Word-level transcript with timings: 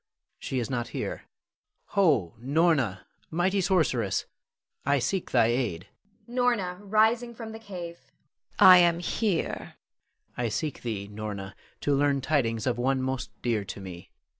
She 0.39 0.57
is 0.57 0.67
not 0.67 0.87
here. 0.97 1.25
Ho, 1.89 2.33
Norna, 2.39 3.05
mighty 3.29 3.61
sorceress! 3.61 4.25
I 4.83 4.97
seek 4.97 5.29
thy 5.29 5.45
aid. 5.45 5.89
Norna 6.25 6.79
[rising 6.81 7.35
from 7.35 7.51
the 7.51 7.59
cave]. 7.59 7.99
I 8.57 8.79
am 8.79 8.97
here. 8.97 9.75
Louis. 10.35 10.45
I 10.45 10.49
seek 10.49 10.81
thee, 10.81 11.07
Norna, 11.07 11.55
to 11.81 11.93
learn 11.95 12.19
tidings 12.19 12.65
of 12.65 12.79
one 12.79 13.03
most 13.03 13.29
dear 13.43 13.63
to 13.65 13.79
me. 13.79 14.09